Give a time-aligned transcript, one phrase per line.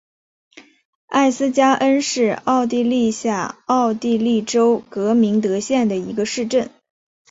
[1.05, 6.71] 艾斯加恩是奥地利下奥地利州格明德县的一个市镇。